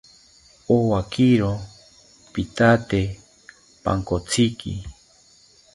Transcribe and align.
Owakiro 0.75 1.51
pithate 2.33 3.01
pankotziki 3.83 4.71